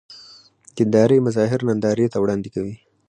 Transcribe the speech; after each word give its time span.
دیندارۍ 0.75 1.19
مظاهر 1.27 1.59
نندارې 1.67 2.05
ته 2.13 2.17
وړاندې 2.19 2.49
کوي. 2.55 2.75